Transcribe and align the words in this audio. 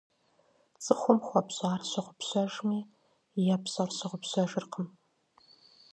ЦӀыхум 0.83 1.19
хуэпщӀэр 1.27 1.81
щыгъупщэжми, 1.89 2.79
епщӀэр 3.55 3.89
щыгъупщэжыркъым. 3.97 4.87